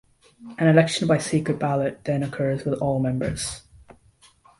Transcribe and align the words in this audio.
An 0.57 0.67
election 0.67 1.07
by 1.07 1.19
secret 1.19 1.59
ballot 1.59 2.05
then 2.05 2.23
occurs 2.23 2.65
with 2.65 2.79
all 2.79 2.99
members. 2.99 3.61